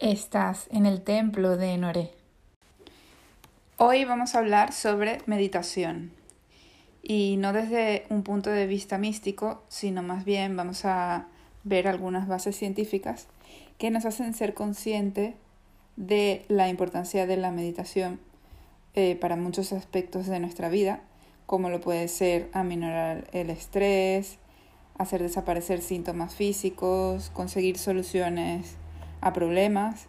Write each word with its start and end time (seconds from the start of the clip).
Estás 0.00 0.66
en 0.70 0.86
el 0.86 1.02
templo 1.02 1.58
de 1.58 1.76
Noré. 1.76 2.10
Hoy 3.76 4.06
vamos 4.06 4.34
a 4.34 4.38
hablar 4.38 4.72
sobre 4.72 5.18
meditación. 5.26 6.10
Y 7.02 7.36
no 7.36 7.52
desde 7.52 8.06
un 8.08 8.22
punto 8.22 8.48
de 8.48 8.66
vista 8.66 8.96
místico, 8.96 9.62
sino 9.68 10.02
más 10.02 10.24
bien 10.24 10.56
vamos 10.56 10.86
a 10.86 11.26
ver 11.64 11.86
algunas 11.86 12.28
bases 12.28 12.56
científicas 12.56 13.26
que 13.76 13.90
nos 13.90 14.06
hacen 14.06 14.32
ser 14.32 14.54
conscientes 14.54 15.34
de 15.96 16.46
la 16.48 16.70
importancia 16.70 17.26
de 17.26 17.36
la 17.36 17.50
meditación 17.50 18.20
eh, 18.94 19.16
para 19.16 19.36
muchos 19.36 19.74
aspectos 19.74 20.28
de 20.28 20.40
nuestra 20.40 20.70
vida, 20.70 21.02
como 21.44 21.68
lo 21.68 21.82
puede 21.82 22.08
ser 22.08 22.48
aminorar 22.54 23.28
el 23.34 23.50
estrés, 23.50 24.38
hacer 24.96 25.20
desaparecer 25.22 25.82
síntomas 25.82 26.34
físicos, 26.34 27.28
conseguir 27.34 27.76
soluciones 27.76 28.78
a 29.20 29.32
problemas 29.32 30.06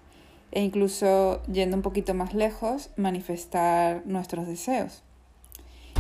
e 0.52 0.62
incluso 0.62 1.42
yendo 1.44 1.78
un 1.78 1.82
poquito 1.82 2.14
más 2.14 2.34
lejos, 2.34 2.90
manifestar 2.98 4.04
nuestros 4.06 4.48
deseos. 4.48 5.04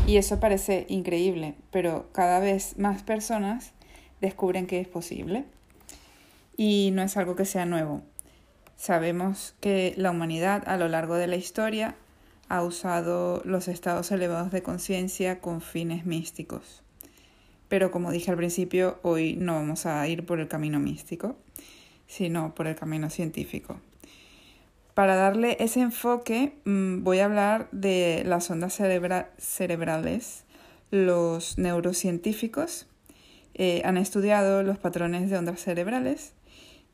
Y 0.07 0.17
eso 0.17 0.39
parece 0.39 0.85
increíble, 0.89 1.55
pero 1.71 2.09
cada 2.11 2.39
vez 2.39 2.77
más 2.77 3.03
personas 3.03 3.71
descubren 4.19 4.67
que 4.67 4.79
es 4.79 4.87
posible. 4.87 5.45
Y 6.57 6.91
no 6.93 7.01
es 7.01 7.15
algo 7.17 7.35
que 7.35 7.45
sea 7.45 7.65
nuevo. 7.65 8.01
Sabemos 8.75 9.55
que 9.61 9.93
la 9.95 10.11
humanidad 10.11 10.63
a 10.67 10.75
lo 10.77 10.87
largo 10.87 11.15
de 11.15 11.27
la 11.27 11.35
historia 11.35 11.95
ha 12.49 12.63
usado 12.63 13.41
los 13.45 13.67
estados 13.67 14.11
elevados 14.11 14.51
de 14.51 14.63
conciencia 14.63 15.39
con 15.39 15.61
fines 15.61 16.05
místicos. 16.05 16.83
Pero 17.69 17.91
como 17.91 18.11
dije 18.11 18.31
al 18.31 18.37
principio, 18.37 18.99
hoy 19.03 19.37
no 19.37 19.53
vamos 19.53 19.85
a 19.85 20.05
ir 20.07 20.25
por 20.25 20.41
el 20.41 20.49
camino 20.49 20.79
místico, 20.79 21.37
sino 22.11 22.53
por 22.53 22.67
el 22.67 22.75
camino 22.75 23.09
científico. 23.09 23.79
Para 24.93 25.15
darle 25.15 25.55
ese 25.61 25.79
enfoque 25.79 26.53
mm, 26.65 27.03
voy 27.03 27.19
a 27.19 27.25
hablar 27.25 27.69
de 27.71 28.23
las 28.25 28.51
ondas 28.51 28.73
cerebrales. 29.37 30.43
Los 30.91 31.57
neurocientíficos 31.57 32.87
eh, 33.53 33.81
han 33.85 33.97
estudiado 33.97 34.61
los 34.61 34.77
patrones 34.77 35.29
de 35.29 35.37
ondas 35.37 35.61
cerebrales. 35.61 36.33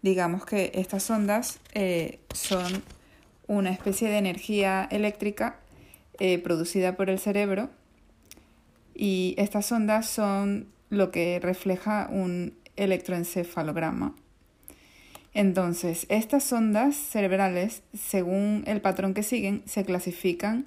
Digamos 0.03 0.45
que 0.45 0.71
estas 0.75 1.09
ondas 1.09 1.59
eh, 1.73 2.19
son 2.31 2.83
una 3.47 3.71
especie 3.71 4.09
de 4.09 4.19
energía 4.19 4.87
eléctrica 4.91 5.59
eh, 6.19 6.37
producida 6.37 6.95
por 6.95 7.09
el 7.09 7.17
cerebro 7.17 7.71
y 8.93 9.33
estas 9.39 9.71
ondas 9.71 10.07
son 10.07 10.67
lo 10.91 11.09
que 11.09 11.39
refleja 11.39 12.07
un 12.11 12.53
electroencefalograma. 12.75 14.13
Entonces, 15.37 16.07
estas 16.09 16.51
ondas 16.51 16.95
cerebrales, 16.95 17.83
según 17.93 18.63
el 18.65 18.81
patrón 18.81 19.13
que 19.13 19.21
siguen, 19.21 19.61
se 19.67 19.85
clasifican, 19.85 20.65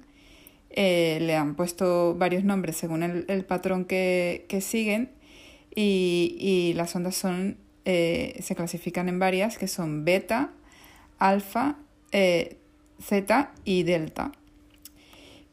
eh, 0.69 1.17
le 1.19 1.35
han 1.35 1.55
puesto 1.55 2.15
varios 2.15 2.45
nombres 2.45 2.77
según 2.77 3.03
el, 3.03 3.43
patrón 3.43 3.83
que, 3.83 4.45
siguen 4.61 5.11
y, 5.75 6.71
las 6.77 6.95
ondas 6.95 7.15
son, 7.15 7.57
eh, 7.83 8.39
se 8.41 8.55
clasifican 8.55 9.09
en 9.09 9.19
varias 9.19 9.57
que 9.57 9.67
son 9.67 10.05
beta, 10.05 10.51
alfa, 11.19 11.75
eh, 12.13 12.55
zeta 13.01 13.51
y 13.65 13.83
delta. 13.83 14.31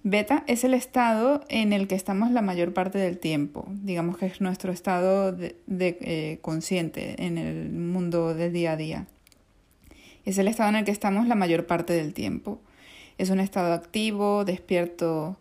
Beta 0.05 0.45
es 0.47 0.63
el 0.63 0.75
estado 0.75 1.45
en 1.49 1.73
el 1.73 1.89
que 1.89 1.97
estamos 1.97 2.31
la 2.31 2.41
mayor 2.41 2.73
parte 2.73 2.99
del 2.99 3.19
tiempo, 3.19 3.67
digamos 3.69 4.17
que 4.17 4.27
es 4.27 4.41
nuestro 4.41 4.73
estado 4.73 5.33
de, 5.33 5.57
eh, 5.67 6.39
consciente 6.41 7.25
en 7.25 7.37
el 7.37 7.71
mundo 7.71 8.33
del 8.33 8.53
día 8.53 8.73
a 8.73 8.77
día. 8.77 9.07
Es 10.25 10.39
el 10.39 10.47
estado 10.47 10.69
en 10.69 10.77
el 10.77 10.85
que 10.85 10.93
estamos 10.93 11.27
la 11.27 11.35
mayor 11.35 11.67
parte 11.67 11.95
del 11.95 12.15
tiempo. 12.15 12.61
Es 13.17 13.31
un 13.31 13.41
estado 13.41 13.75
activo, 13.75 14.45
despierto, 14.45 15.37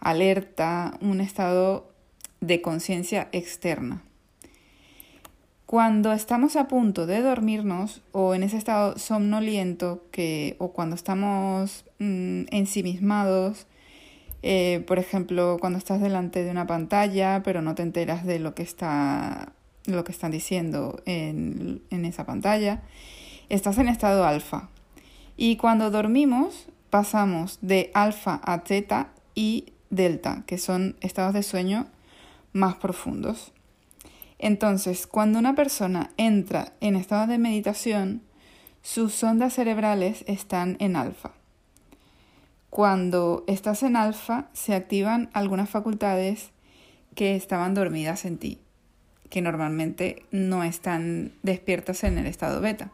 alerta, 0.00 0.98
un 1.00 1.20
estado 1.20 1.92
de 2.40 2.60
conciencia 2.62 3.28
externa. 3.32 4.02
Cuando 5.66 6.12
estamos 6.12 6.56
a 6.56 6.66
punto 6.66 7.06
de 7.06 7.20
dormirnos 7.20 8.02
o 8.10 8.34
en 8.34 8.42
ese 8.42 8.56
estado 8.56 8.98
somnoliento 8.98 10.02
que, 10.10 10.56
o 10.58 10.72
cuando 10.72 10.96
estamos 10.96 11.84
mm, 12.00 12.46
ensimismados, 12.50 13.68
eh, 14.42 14.84
por 14.86 14.98
ejemplo, 14.98 15.58
cuando 15.60 15.78
estás 15.78 16.00
delante 16.00 16.42
de 16.44 16.50
una 16.50 16.66
pantalla, 16.66 17.42
pero 17.44 17.62
no 17.62 17.74
te 17.74 17.82
enteras 17.82 18.24
de 18.24 18.38
lo 18.38 18.54
que 18.54 18.62
está 18.62 19.52
lo 19.86 20.04
que 20.04 20.12
están 20.12 20.30
diciendo 20.30 21.02
en, 21.06 21.82
en 21.90 22.04
esa 22.04 22.24
pantalla, 22.26 22.82
estás 23.48 23.78
en 23.78 23.88
estado 23.88 24.24
alfa. 24.24 24.68
Y 25.36 25.56
cuando 25.56 25.90
dormimos, 25.90 26.66
pasamos 26.90 27.58
de 27.62 27.90
alfa 27.94 28.40
a 28.44 28.62
teta 28.62 29.08
y 29.34 29.72
delta, 29.88 30.44
que 30.46 30.58
son 30.58 30.96
estados 31.00 31.34
de 31.34 31.42
sueño 31.42 31.86
más 32.52 32.76
profundos. 32.76 33.52
Entonces, 34.38 35.06
cuando 35.06 35.38
una 35.38 35.54
persona 35.54 36.10
entra 36.16 36.72
en 36.80 36.96
estado 36.96 37.26
de 37.26 37.38
meditación, 37.38 38.22
sus 38.82 39.22
ondas 39.22 39.54
cerebrales 39.54 40.24
están 40.26 40.76
en 40.80 40.96
alfa. 40.96 41.32
Cuando 42.70 43.44
estás 43.48 43.82
en 43.82 43.96
alfa, 43.96 44.48
se 44.52 44.74
activan 44.74 45.28
algunas 45.32 45.68
facultades 45.68 46.52
que 47.16 47.34
estaban 47.34 47.74
dormidas 47.74 48.24
en 48.24 48.38
ti, 48.38 48.60
que 49.28 49.42
normalmente 49.42 50.24
no 50.30 50.62
están 50.62 51.32
despiertas 51.42 52.04
en 52.04 52.16
el 52.16 52.26
estado 52.26 52.60
beta. 52.60 52.92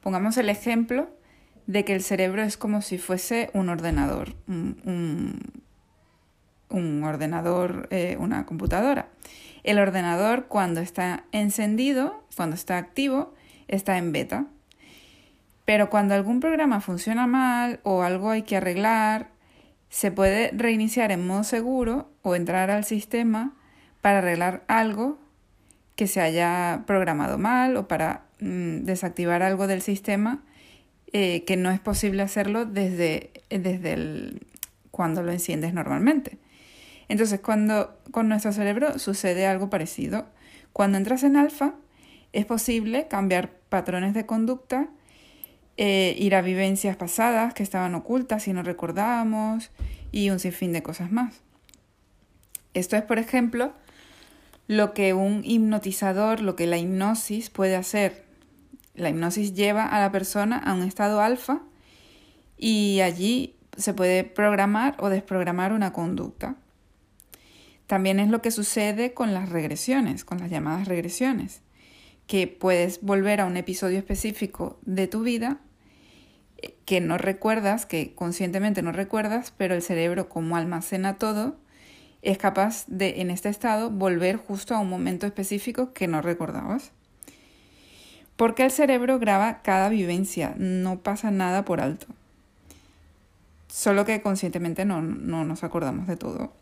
Pongamos 0.00 0.38
el 0.38 0.48
ejemplo 0.48 1.10
de 1.66 1.84
que 1.84 1.94
el 1.94 2.02
cerebro 2.02 2.42
es 2.42 2.56
como 2.56 2.80
si 2.80 2.96
fuese 2.96 3.50
un 3.52 3.68
ordenador, 3.68 4.34
un, 4.48 5.52
ordenador, 7.04 7.88
eh, 7.90 8.16
una 8.18 8.46
computadora. 8.46 9.10
El 9.64 9.78
ordenador 9.78 10.46
cuando 10.46 10.80
está 10.80 11.24
encendido, 11.30 12.24
cuando 12.34 12.56
está 12.56 12.78
activo, 12.78 13.34
está 13.68 13.98
en 13.98 14.12
beta. 14.12 14.46
Pero 15.64 15.90
cuando 15.90 16.14
algún 16.14 16.40
programa 16.40 16.80
funciona 16.80 17.26
mal 17.26 17.80
o 17.82 18.02
algo 18.02 18.30
hay 18.30 18.42
que 18.42 18.56
arreglar, 18.56 19.28
se 19.88 20.10
puede 20.10 20.50
reiniciar 20.52 21.12
en 21.12 21.26
modo 21.26 21.44
seguro 21.44 22.10
o 22.22 22.34
entrar 22.34 22.70
al 22.70 22.84
sistema 22.84 23.54
para 24.00 24.18
arreglar 24.18 24.64
algo 24.66 25.18
que 25.96 26.06
se 26.06 26.20
haya 26.20 26.84
programado 26.86 27.38
mal 27.38 27.76
o 27.76 27.86
para 27.86 28.22
mm, 28.40 28.84
desactivar 28.84 29.42
algo 29.42 29.66
del 29.66 29.82
sistema 29.82 30.42
eh, 31.12 31.44
que 31.44 31.56
no 31.56 31.70
es 31.70 31.78
posible 31.78 32.22
hacerlo 32.22 32.64
desde, 32.64 33.30
desde 33.50 33.92
el, 33.92 34.46
cuando 34.90 35.22
lo 35.22 35.30
enciendes 35.30 35.74
normalmente. 35.74 36.38
Entonces, 37.08 37.40
cuando 37.40 37.98
con 38.10 38.28
nuestro 38.28 38.52
cerebro 38.52 38.98
sucede 38.98 39.46
algo 39.46 39.68
parecido, 39.68 40.26
cuando 40.72 40.96
entras 40.96 41.22
en 41.22 41.36
alfa, 41.36 41.74
es 42.32 42.46
posible 42.46 43.08
cambiar 43.08 43.50
patrones 43.68 44.14
de 44.14 44.24
conducta 44.24 44.88
eh, 45.84 46.14
ir 46.16 46.36
a 46.36 46.42
vivencias 46.42 46.94
pasadas 46.94 47.54
que 47.54 47.64
estaban 47.64 47.96
ocultas 47.96 48.46
y 48.46 48.52
no 48.52 48.62
recordábamos 48.62 49.72
y 50.12 50.30
un 50.30 50.38
sinfín 50.38 50.72
de 50.72 50.84
cosas 50.84 51.10
más. 51.10 51.40
Esto 52.72 52.96
es, 52.96 53.02
por 53.02 53.18
ejemplo, 53.18 53.72
lo 54.68 54.94
que 54.94 55.12
un 55.12 55.42
hipnotizador, 55.44 56.38
lo 56.38 56.54
que 56.54 56.68
la 56.68 56.78
hipnosis 56.78 57.50
puede 57.50 57.74
hacer. 57.74 58.24
La 58.94 59.10
hipnosis 59.10 59.54
lleva 59.54 59.84
a 59.84 59.98
la 59.98 60.12
persona 60.12 60.56
a 60.56 60.72
un 60.72 60.84
estado 60.84 61.20
alfa 61.20 61.62
y 62.56 63.00
allí 63.00 63.56
se 63.76 63.92
puede 63.92 64.22
programar 64.22 64.94
o 65.00 65.08
desprogramar 65.08 65.72
una 65.72 65.92
conducta. 65.92 66.54
También 67.88 68.20
es 68.20 68.28
lo 68.28 68.40
que 68.40 68.52
sucede 68.52 69.14
con 69.14 69.34
las 69.34 69.48
regresiones, 69.48 70.24
con 70.24 70.38
las 70.38 70.48
llamadas 70.48 70.86
regresiones 70.86 71.60
que 72.28 72.46
puedes 72.46 73.00
volver 73.00 73.40
a 73.40 73.46
un 73.46 73.56
episodio 73.56 73.98
específico 73.98 74.78
de 74.82 75.08
tu 75.08 75.22
vida 75.22 75.58
que 76.84 77.00
no 77.00 77.18
recuerdas, 77.18 77.86
que 77.86 78.14
conscientemente 78.14 78.82
no 78.82 78.92
recuerdas, 78.92 79.52
pero 79.56 79.74
el 79.74 79.82
cerebro 79.82 80.28
como 80.28 80.56
almacena 80.56 81.16
todo, 81.16 81.56
es 82.22 82.38
capaz 82.38 82.84
de 82.86 83.20
en 83.20 83.30
este 83.30 83.48
estado 83.48 83.90
volver 83.90 84.36
justo 84.36 84.74
a 84.74 84.78
un 84.78 84.88
momento 84.88 85.26
específico 85.26 85.92
que 85.92 86.06
no 86.06 86.22
recordabas. 86.22 86.92
Porque 88.36 88.64
el 88.64 88.70
cerebro 88.70 89.18
graba 89.18 89.60
cada 89.62 89.88
vivencia, 89.88 90.54
no 90.56 91.00
pasa 91.00 91.30
nada 91.30 91.64
por 91.64 91.80
alto. 91.80 92.06
Solo 93.68 94.04
que 94.04 94.22
conscientemente 94.22 94.84
no, 94.84 95.02
no 95.02 95.44
nos 95.44 95.64
acordamos 95.64 96.06
de 96.06 96.16
todo. 96.16 96.52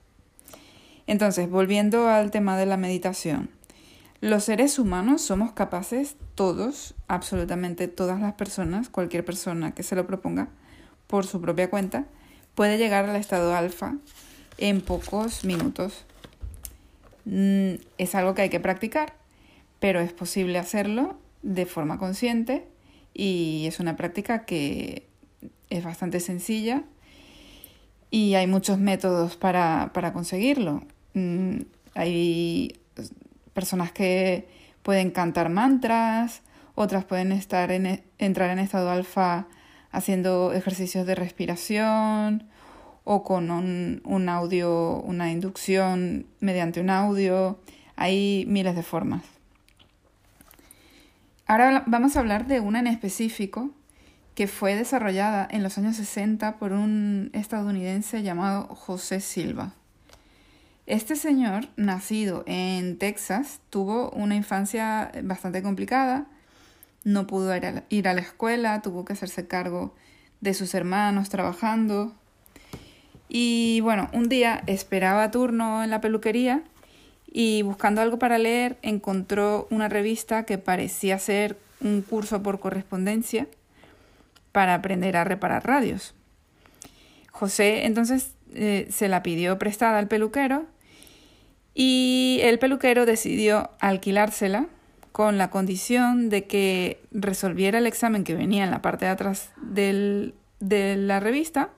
Entonces, 1.06 1.50
volviendo 1.50 2.08
al 2.08 2.30
tema 2.30 2.56
de 2.56 2.66
la 2.66 2.76
meditación. 2.76 3.50
Los 4.20 4.44
seres 4.44 4.78
humanos 4.78 5.22
somos 5.22 5.52
capaces, 5.52 6.16
todos, 6.34 6.94
absolutamente 7.08 7.88
todas 7.88 8.20
las 8.20 8.34
personas, 8.34 8.90
cualquier 8.90 9.24
persona 9.24 9.72
que 9.72 9.82
se 9.82 9.96
lo 9.96 10.06
proponga 10.06 10.48
por 11.06 11.26
su 11.26 11.40
propia 11.40 11.70
cuenta, 11.70 12.04
puede 12.54 12.76
llegar 12.76 13.08
al 13.08 13.16
estado 13.16 13.54
alfa 13.54 13.96
en 14.58 14.82
pocos 14.82 15.44
minutos. 15.44 16.04
Mm, 17.24 17.76
es 17.96 18.14
algo 18.14 18.34
que 18.34 18.42
hay 18.42 18.50
que 18.50 18.60
practicar, 18.60 19.14
pero 19.78 20.00
es 20.00 20.12
posible 20.12 20.58
hacerlo 20.58 21.16
de 21.42 21.64
forma 21.64 21.98
consciente 21.98 22.68
y 23.14 23.64
es 23.66 23.80
una 23.80 23.96
práctica 23.96 24.44
que 24.44 25.06
es 25.70 25.82
bastante 25.82 26.20
sencilla 26.20 26.84
y 28.10 28.34
hay 28.34 28.46
muchos 28.46 28.78
métodos 28.78 29.36
para, 29.36 29.92
para 29.94 30.12
conseguirlo. 30.12 30.82
Mm, 31.14 31.60
hay 31.94 32.79
personas 33.52 33.92
que 33.92 34.48
pueden 34.82 35.10
cantar 35.10 35.48
mantras, 35.50 36.42
otras 36.74 37.04
pueden 37.04 37.32
estar 37.32 37.70
en, 37.72 37.86
e, 37.86 38.04
entrar 38.18 38.50
en 38.50 38.58
estado 38.58 38.90
alfa 38.90 39.46
haciendo 39.92 40.52
ejercicios 40.52 41.06
de 41.06 41.14
respiración 41.14 42.48
o 43.04 43.24
con 43.24 43.50
un, 43.50 44.02
un 44.04 44.28
audio, 44.28 45.00
una 45.00 45.32
inducción 45.32 46.26
mediante 46.40 46.80
un 46.80 46.90
audio. 46.90 47.60
Hay 47.96 48.44
miles 48.48 48.76
de 48.76 48.82
formas. 48.82 49.22
Ahora 51.46 51.82
vamos 51.86 52.16
a 52.16 52.20
hablar 52.20 52.46
de 52.46 52.60
una 52.60 52.78
en 52.78 52.86
específico 52.86 53.70
que 54.34 54.46
fue 54.46 54.76
desarrollada 54.76 55.48
en 55.50 55.62
los 55.62 55.76
años 55.78 55.96
60 55.96 56.58
por 56.58 56.72
un 56.72 57.30
estadounidense 57.32 58.22
llamado 58.22 58.74
José 58.74 59.20
Silva. 59.20 59.74
Este 60.90 61.14
señor, 61.14 61.68
nacido 61.76 62.42
en 62.48 62.98
Texas, 62.98 63.60
tuvo 63.70 64.10
una 64.10 64.34
infancia 64.34 65.12
bastante 65.22 65.62
complicada, 65.62 66.26
no 67.04 67.28
pudo 67.28 67.54
ir 67.90 68.08
a 68.08 68.12
la 68.12 68.20
escuela, 68.20 68.82
tuvo 68.82 69.04
que 69.04 69.12
hacerse 69.12 69.46
cargo 69.46 69.94
de 70.40 70.52
sus 70.52 70.74
hermanos 70.74 71.28
trabajando. 71.28 72.12
Y 73.28 73.78
bueno, 73.82 74.10
un 74.12 74.28
día 74.28 74.64
esperaba 74.66 75.30
turno 75.30 75.84
en 75.84 75.90
la 75.90 76.00
peluquería 76.00 76.64
y 77.30 77.62
buscando 77.62 78.00
algo 78.00 78.18
para 78.18 78.38
leer 78.38 78.76
encontró 78.82 79.68
una 79.70 79.88
revista 79.88 80.44
que 80.44 80.58
parecía 80.58 81.20
ser 81.20 81.56
un 81.80 82.02
curso 82.02 82.42
por 82.42 82.58
correspondencia 82.58 83.46
para 84.50 84.74
aprender 84.74 85.16
a 85.16 85.22
reparar 85.22 85.64
radios. 85.64 86.16
José 87.30 87.86
entonces 87.86 88.32
eh, 88.54 88.88
se 88.90 89.06
la 89.06 89.22
pidió 89.22 89.56
prestada 89.56 90.00
al 90.00 90.08
peluquero 90.08 90.66
y 91.74 92.40
el 92.42 92.58
peluquero 92.58 93.06
decidió 93.06 93.70
alquilársela 93.80 94.66
con 95.12 95.38
la 95.38 95.50
condición 95.50 96.28
de 96.28 96.46
que 96.46 97.02
resolviera 97.10 97.78
el 97.78 97.86
examen 97.86 98.24
que 98.24 98.34
venía 98.34 98.64
en 98.64 98.70
la 98.70 98.82
parte 98.82 99.04
de 99.04 99.10
atrás 99.10 99.50
de 99.60 100.32
la 100.96 101.20
revista 101.20 101.70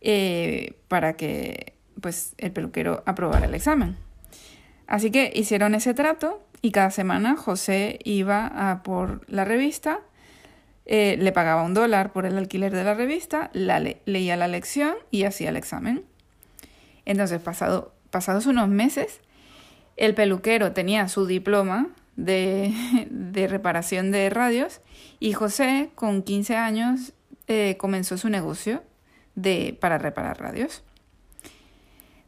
eh, 0.00 0.74
para 0.88 1.14
que 1.14 1.74
pues, 2.00 2.34
el 2.38 2.52
peluquero 2.52 3.02
aprobara 3.06 3.46
el 3.46 3.54
examen. 3.54 3.96
Así 4.86 5.10
que 5.10 5.32
hicieron 5.34 5.74
ese 5.74 5.94
trato 5.94 6.42
y 6.60 6.70
cada 6.70 6.90
semana 6.90 7.36
José 7.36 7.98
iba 8.04 8.46
a 8.46 8.82
por 8.82 9.28
la 9.30 9.44
revista, 9.44 10.00
eh, 10.86 11.16
le 11.18 11.32
pagaba 11.32 11.62
un 11.62 11.74
dólar 11.74 12.12
por 12.12 12.26
el 12.26 12.36
alquiler 12.36 12.72
de 12.72 12.84
la 12.84 12.94
revista, 12.94 13.50
la 13.52 13.80
leía 13.80 14.36
la 14.36 14.48
lección 14.48 14.94
y 15.10 15.24
hacía 15.24 15.50
el 15.50 15.56
examen. 15.56 16.04
Entonces, 17.04 17.40
pasado, 17.40 17.92
pasados 18.12 18.46
unos 18.46 18.68
meses, 18.68 19.20
el 19.96 20.14
peluquero 20.14 20.72
tenía 20.72 21.08
su 21.08 21.26
diploma 21.26 21.88
de, 22.14 22.72
reparación 23.48 24.12
de 24.12 24.30
radios 24.30 24.80
y 25.18 25.32
José, 25.32 25.90
con 25.96 26.22
15 26.22 26.56
años, 26.56 27.14
eh, 27.48 27.76
comenzó 27.78 28.16
su 28.18 28.28
negocio 28.28 28.84
de, 29.34 29.76
para 29.80 29.98
reparar 29.98 30.40
radios. 30.40 30.84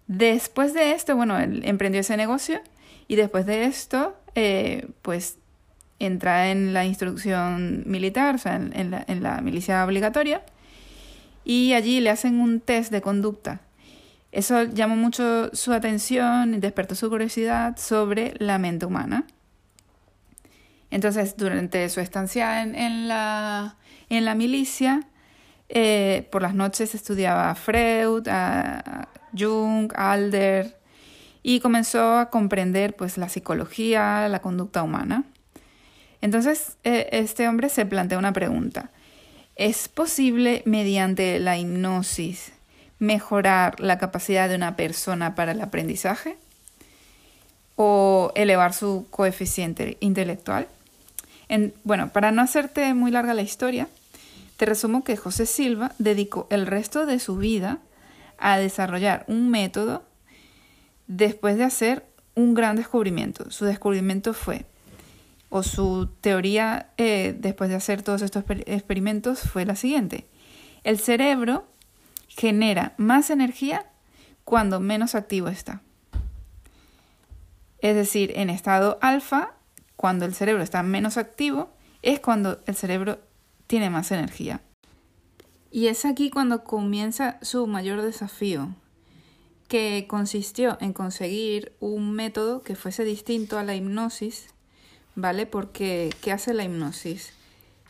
Después 0.09 0.75
de 0.75 0.93
esto, 0.93 1.15
bueno, 1.17 1.39
él 1.39 1.63
emprendió 1.65 2.01
ese 2.01 2.17
negocio 2.17 2.61
y 3.07 3.17
después 3.17 3.47
de 3.47 3.65
esto, 3.65 4.17
eh, 4.35 4.89
pues 5.03 5.39
entra 5.99 6.51
en 6.51 6.75
la 6.75 6.85
instrucción 6.85 7.85
militar, 7.87 8.35
o 8.35 8.39
sea, 8.39 8.57
en 8.57 9.23
la 9.23 9.41
milicia 9.41 9.85
obligatoria, 9.85 10.43
y 11.45 11.75
allí 11.75 12.01
le 12.01 12.11
hacen 12.11 12.41
un 12.41 12.61
test 12.61 12.91
de 12.91 13.01
conducta. 13.01 13.61
Eso 14.35 14.65
llamó 14.65 14.97
mucho 14.97 15.55
su 15.55 15.73
atención 15.73 16.55
y 16.55 16.59
despertó 16.59 16.97
su 16.97 17.09
curiosidad 17.09 17.77
sobre 17.77 18.35
la 18.39 18.59
mente 18.59 18.85
humana. 18.85 19.29
Entonces, 20.91 21.37
durante 21.37 21.89
su 21.89 22.01
estancia 22.01 22.63
en, 22.63 23.07
la, 23.07 23.77
en 24.09 24.25
la 24.25 24.35
milicia, 24.35 25.07
eh, 25.69 26.27
por 26.33 26.43
las 26.43 26.53
noches 26.53 26.97
estudiaba 26.97 27.49
a 27.49 27.55
Freud, 27.55 28.27
a 28.27 29.07
Jung, 29.39 29.93
Alder, 29.95 30.81
y 31.45 31.61
comenzó 31.61 32.19
a 32.19 32.29
comprender 32.29 32.97
pues, 32.97 33.17
la 33.19 33.29
psicología, 33.29 34.29
la 34.29 34.43
conducta 34.43 34.83
humana. 34.83 35.23
Entonces, 36.21 36.77
eh, 36.83 37.09
este 37.13 37.47
hombre 37.47 37.69
se 37.69 37.87
plantea 37.87 38.19
una 38.19 38.33
pregunta. 38.33 38.91
¿Es 39.55 39.87
posible, 39.89 40.63
mediante 40.67 41.39
la 41.39 41.57
hipnosis, 41.57 42.53
mejorar 42.99 43.81
la 43.81 43.99
capacidad 43.99 44.49
de 44.49 44.57
una 44.57 44.77
persona 44.77 45.35
para 45.35 45.53
el 45.53 45.61
aprendizaje? 45.61 46.37
¿O 47.77 48.33
elevar 48.35 48.73
su 48.73 49.07
coeficiente 49.11 49.97
intelectual? 50.01 50.69
bueno, 51.85 52.09
para 52.09 52.33
no 52.33 52.43
hacerte 52.43 52.95
muy 52.95 53.13
larga 53.13 53.35
la 53.35 53.43
historia, 53.43 53.87
te 54.57 54.67
resumo 54.67 55.05
que 55.05 55.17
José 55.17 55.47
Silva 55.47 55.93
dedicó 55.99 56.47
el 56.51 56.67
resto 56.67 57.07
de 57.07 57.19
su 57.19 57.37
vida 57.37 57.79
a 58.39 58.59
desarrollar 58.59 59.25
un 59.29 59.51
método 59.51 60.03
después 61.07 61.57
de 61.57 61.65
hacer 61.65 62.05
un 62.35 62.55
gran 62.55 62.77
descubrimiento. 62.77 63.51
Su 63.51 63.65
descubrimiento 63.65 64.35
fue, 64.35 64.65
o 65.51 65.63
su 65.63 66.09
teoría 66.21 66.89
eh, 66.97 67.35
después 67.39 67.71
de 67.71 67.77
hacer 67.77 68.03
todos 68.03 68.23
estos 68.23 68.45
experimentos 68.67 69.41
fue 69.41 69.65
la 69.65 69.77
siguiente. 69.77 70.27
El 70.83 70.99
cerebro 70.99 71.67
genera 72.37 72.95
más 72.97 73.31
energía 73.31 73.87
cuando 74.45 74.81
menos 74.81 75.15
activo 75.15 75.49
está. 75.49 75.83
Es 77.79 77.95
decir, 77.95 78.33
en 78.37 78.51
estado 78.51 78.99
alfa 79.01 79.55
cuando 79.97 80.25
el 80.25 80.35
cerebro 80.35 80.63
está 80.63 80.83
menos 80.83 81.17
activo, 81.17 81.71
es 82.03 82.21
cuando 82.21 82.61
el 82.67 82.75
cerebro 82.75 83.19
tiene 83.67 83.91
más 83.91 84.11
energía. 84.11 84.61
Y 85.71 85.87
es 85.89 86.05
aquí 86.05 86.31
cuando 86.31 86.65
comienza 86.65 87.39
su 87.43 87.67
mayor 87.67 88.03
desafío, 88.03 88.75
que 89.69 90.07
consistió 90.09 90.77
en 90.81 90.93
conseguir 90.93 91.73
un 91.81 92.13
método 92.13 92.63
que 92.63 92.77
fuese 92.77 93.05
distinto 93.05 93.59
a 93.59 93.65
la 93.65 93.75
hipnosis, 93.75 94.49
¿vale? 95.15 95.47
Porque, 95.47 96.15
¿qué 96.21 96.33
hace 96.33 96.55
la 96.55 96.65
hipnosis? 96.65 97.33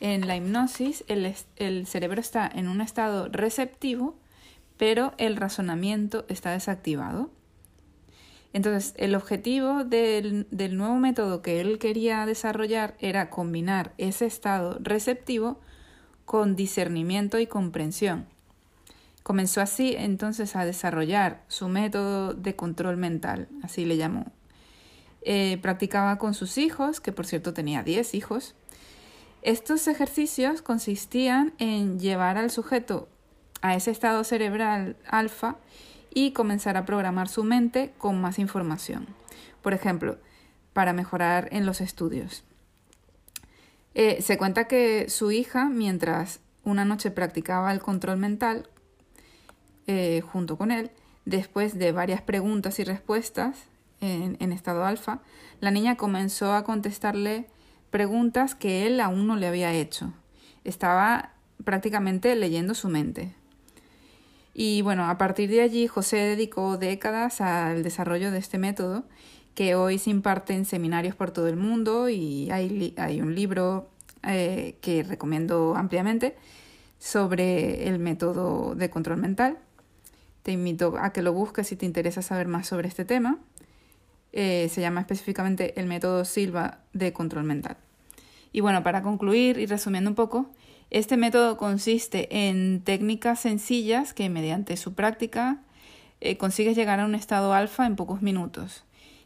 En 0.01 0.27
la 0.27 0.37
hipnosis 0.37 1.05
el, 1.09 1.35
el 1.57 1.87
cerebro 1.87 2.21
está 2.21 2.51
en 2.53 2.69
un 2.69 2.81
estado 2.81 3.29
receptivo, 3.29 4.17
pero 4.77 5.15
el 5.19 5.37
razonamiento 5.37 6.25
está 6.29 6.53
desactivado. 6.53 7.31
Entonces, 8.53 8.95
el 8.97 9.17
objetivo 9.17 9.83
del, 9.83 10.47
nuevo 10.77 10.95
método 10.97 11.43
que 11.43 11.61
él 11.61 11.79
quería 11.79 12.25
desarrollar 12.25 12.95
era 13.01 13.29
combinar 13.29 13.93
ese 13.99 14.27
estado 14.27 14.79
receptivo 14.81 15.59
con 16.25 16.55
discernimiento 16.55 17.41
y 17.41 17.47
comprensión. 17.47 18.27
Comenzó 19.25 19.61
así 19.61 19.97
entonces 19.99 20.55
a 20.55 20.65
desarrollar 20.65 21.43
su 21.49 21.69
método 21.69 22.33
de 22.35 22.55
control 22.55 22.97
mental, 22.97 23.49
así 23.63 23.85
le 23.85 23.97
llamó. 23.97 24.27
Eh, 25.23 25.59
practicaba 25.63 26.19
con 26.19 26.35
sus 26.35 26.59
hijos, 26.59 27.01
que 27.01 27.11
por 27.11 27.27
cierto 27.27 27.55
tenía 27.55 27.83
10 27.83 28.15
hijos. 28.15 28.55
Estos 29.43 29.89
ejercicios 29.89 30.63
consistían 30.63 31.55
en 31.59 31.99
llevar 31.99 32.37
al 32.37 32.51
sujeto 32.51 33.09
a 33.65 33.75
ese 33.75 33.91
estado 33.91 34.25
cerebral 34.25 34.95
alfa 35.09 35.57
y 36.13 36.33
comenzar 36.33 36.77
a 36.77 36.85
programar 36.85 37.29
su 37.29 37.45
mente 37.45 37.95
con 37.97 38.21
más 38.21 38.39
información. 38.39 39.07
Por 39.63 39.73
ejemplo, 39.73 40.19
para 40.75 40.93
mejorar 40.93 41.49
en 41.51 41.65
los 41.65 41.81
estudios. 41.81 42.45
Eh, 43.95 44.21
se 44.21 44.37
cuenta 44.37 44.69
que 44.69 45.09
su 45.09 45.33
hija, 45.33 45.71
mientras 45.71 46.41
una 46.63 46.85
noche 46.85 47.11
practicaba 47.11 47.73
el 47.73 47.81
control 47.81 48.19
mental 48.19 48.69
eh, 49.87 50.21
junto 50.21 50.59
con 50.59 50.71
él, 50.71 50.91
después 51.25 51.79
de 51.79 51.91
varias 51.91 52.21
preguntas 52.21 52.79
y 52.81 52.85
respuestas 52.85 53.57
en, 54.03 54.37
en 54.41 54.53
estado 54.53 54.85
alfa, 54.85 55.21
la 55.61 55.71
niña 55.71 55.97
comenzó 55.97 56.53
a 56.53 56.65
contestarle 56.65 57.47
preguntas 57.89 58.55
que 58.55 58.87
él 58.87 59.01
aún 59.01 59.27
no 59.27 59.37
le 59.37 59.47
había 59.47 59.73
hecho. 59.73 60.13
Estaba 60.65 61.31
prácticamente 61.65 62.37
leyendo 62.37 62.75
su 62.75 62.91
mente. 62.91 63.35
Y 64.55 64.83
bueno, 64.83 65.11
a 65.11 65.19
partir 65.19 65.51
de 65.51 65.61
allí 65.61 65.89
José 65.89 66.17
dedicó 66.17 66.79
décadas 66.79 67.41
al 67.41 67.83
desarrollo 67.83 68.31
de 68.31 68.39
este 68.39 68.57
método 68.57 69.05
que 69.55 69.75
hoy 69.75 69.99
se 69.99 70.11
imparte 70.11 70.55
en 70.55 70.65
seminarios 70.65 71.15
por 71.17 71.33
todo 71.33 71.49
el 71.49 71.57
mundo 71.57 72.09
y 72.09 72.51
hay, 72.51 72.95
hay 72.97 73.21
un 73.21 73.35
libro 73.35 73.89
eh, 74.23 74.77
que 74.81 75.03
recomiendo 75.03 75.75
ampliamente 75.77 76.37
sobre 76.99 77.89
el 77.89 77.99
método 77.99 78.75
de 78.75 78.91
control 78.91 79.19
mental. 79.19 79.59
Te 80.43 80.53
invito 80.53 80.97
a 80.99 81.13
que 81.13 81.23
lo 81.23 81.33
busques 81.33 81.67
si 81.67 81.77
te 81.77 81.87
interesa 81.87 82.23
saber 82.23 82.49
más 82.49 82.67
sobre 82.67 82.89
este 82.89 83.05
tema. 83.05 83.39
Eh, 84.33 84.69
se 84.71 84.81
llama 84.81 85.01
específicamente 85.01 85.79
el 85.79 85.87
método 85.87 86.25
Silva 86.25 86.79
de 86.93 87.13
control 87.13 87.45
mental. 87.45 87.77
Y 88.53 88.61
bueno, 88.61 88.83
para 88.83 89.03
concluir 89.03 89.59
y 89.59 89.67
resumiendo 89.67 90.11
un 90.11 90.17
poco, 90.17 90.51
este 90.91 91.17
método 91.17 91.57
consiste 91.57 92.49
en 92.49 92.81
técnicas 92.83 93.41
sencillas 93.41 94.15
que 94.15 94.29
mediante 94.29 94.77
su 94.77 94.95
práctica 94.95 95.59
eh, 96.21 96.37
consigues 96.37 96.77
llegar 96.77 97.01
a 97.01 97.05
un 97.05 97.15
estado 97.15 97.53
alfa 97.53 97.87
en 97.87 97.97
pocos 97.97 98.23
minutos. 98.23 98.85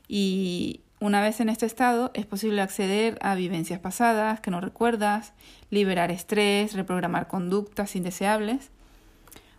Y 0.08 0.80
una 1.00 1.20
vez 1.20 1.40
en 1.40 1.48
este 1.48 1.66
estado 1.66 2.10
es 2.14 2.26
posible 2.26 2.60
acceder 2.60 3.18
a 3.20 3.34
vivencias 3.34 3.78
pasadas 3.78 4.40
que 4.40 4.50
no 4.50 4.60
recuerdas, 4.60 5.32
liberar 5.70 6.10
estrés, 6.10 6.74
reprogramar 6.74 7.28
conductas 7.28 7.94
indeseables 7.94 8.70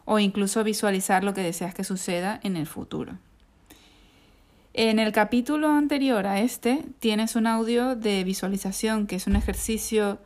o 0.04 0.20
incluso 0.20 0.64
visualizar 0.64 1.24
lo 1.24 1.34
que 1.34 1.42
deseas 1.42 1.74
que 1.74 1.84
suceda 1.84 2.40
en 2.44 2.58
el 2.58 2.68
futuro. 2.68 3.14
En 4.74 5.00
el 5.00 5.12
capítulo 5.12 5.70
anterior 5.70 6.28
a 6.28 6.42
este 6.42 6.84
tienes 7.00 7.36
un 7.36 7.48
audio 7.48 7.96
de 7.96 8.24
visualización 8.24 9.08
que 9.08 9.16
es 9.16 9.28
un 9.28 9.36
ejercicio 9.36 10.20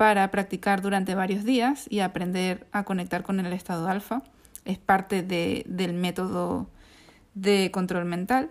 para 0.00 0.30
practicar 0.30 0.80
durante 0.80 1.14
varios 1.14 1.44
días 1.44 1.84
y 1.90 2.00
aprender 2.00 2.66
a 2.72 2.84
conectar 2.84 3.22
con 3.22 3.38
el 3.38 3.52
estado 3.52 3.86
alfa. 3.86 4.22
Es 4.64 4.78
parte 4.78 5.22
del 5.22 5.92
método 5.92 6.70
de 7.34 7.70
control 7.70 8.06
mental. 8.06 8.48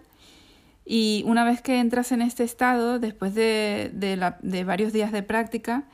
Y 0.86 1.24
una 1.25 1.44
vez 1.46 1.63
que 1.63 1.79
entras 1.79 2.12
en 2.12 2.22
este 2.22 2.44
estado, 2.44 3.00
después 3.00 3.34
de, 3.34 3.91
varios 4.63 4.94
días 4.94 5.12
de 5.12 5.24
práctica, 5.24 5.86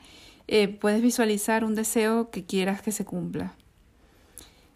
eh, 0.46 0.68
puedes 0.68 1.00
visualizar 1.00 1.64
un 1.64 1.74
deseo 1.74 2.28
que 2.28 2.44
quieras 2.44 2.82
que 2.82 2.92
se 2.92 3.06
cumpla. 3.06 3.54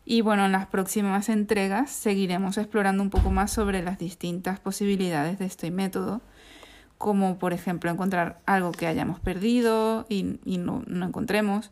Y 0.06 0.22
bueno, 0.22 0.46
en 0.46 0.52
las 0.52 0.66
próximas 0.66 1.28
entregas 1.28 1.90
seguiremos 1.90 2.56
explorando 2.56 3.02
un 3.02 3.10
poco 3.10 3.30
más 3.30 3.52
sobre 3.52 3.82
las 3.82 3.98
distintas 3.98 4.60
posibilidades 4.60 5.38
de 5.38 5.44
este 5.44 5.70
método 5.70 6.22
como 7.00 7.38
por 7.38 7.54
ejemplo 7.54 7.90
encontrar 7.90 8.40
algo 8.44 8.72
que 8.72 8.86
hayamos 8.86 9.18
perdido 9.20 10.04
y, 10.10 10.36
no, 10.44 10.82
no 10.86 11.06
encontremos, 11.06 11.70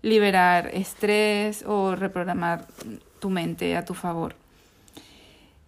liberar 0.00 0.70
estrés 0.72 1.64
o 1.66 1.96
reprogramar 1.96 2.68
tu 3.18 3.30
mente 3.30 3.76
a 3.76 3.84
tu 3.84 3.94
favor. 3.94 4.36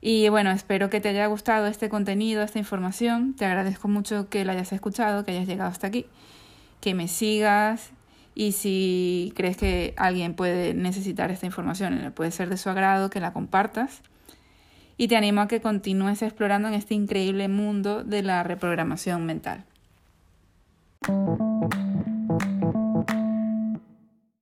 Y 0.00 0.28
bueno, 0.28 0.52
espero 0.52 0.88
que 0.88 1.00
te 1.00 1.08
haya 1.08 1.26
gustado 1.26 1.66
este 1.66 1.88
contenido, 1.88 2.44
esta 2.44 2.60
información. 2.60 3.34
Te 3.34 3.44
agradezco 3.44 3.88
mucho 3.88 4.28
que 4.28 4.44
lo 4.44 4.52
hayas 4.52 4.72
escuchado, 4.72 5.24
que 5.24 5.32
hayas 5.32 5.48
llegado 5.48 5.68
hasta 5.68 5.88
aquí, 5.88 6.06
que 6.80 6.94
me 6.94 7.08
sigas 7.08 7.90
y 8.36 8.52
si 8.52 9.32
crees 9.34 9.56
que 9.56 9.94
alguien 9.96 10.34
puede 10.34 10.74
necesitar 10.74 11.32
esta 11.32 11.46
información, 11.46 12.12
puede 12.14 12.30
ser 12.30 12.50
de 12.50 12.56
su 12.56 12.70
agrado, 12.70 13.10
que 13.10 13.18
la 13.18 13.32
compartas 13.32 14.00
y 14.96 15.08
te 15.08 15.16
animo 15.16 15.40
a 15.40 15.48
que 15.48 15.60
continúes 15.60 16.22
explorando 16.22 16.68
en 16.68 16.74
este 16.74 16.94
increíble 16.94 17.48
mundo 17.48 18.04
de 18.04 18.22
la 18.22 18.42
reprogramación 18.42 19.26
mental. 19.26 19.64